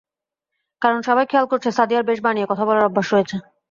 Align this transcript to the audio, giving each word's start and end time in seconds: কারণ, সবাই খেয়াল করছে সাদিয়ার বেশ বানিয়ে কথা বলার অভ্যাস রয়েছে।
কারণ, 0.81 0.99
সবাই 1.07 1.25
খেয়াল 1.27 1.45
করছে 1.51 1.69
সাদিয়ার 1.77 2.07
বেশ 2.09 2.19
বানিয়ে 2.25 2.49
কথা 2.51 2.63
বলার 2.67 2.87
অভ্যাস 2.87 3.07
রয়েছে। 3.09 3.35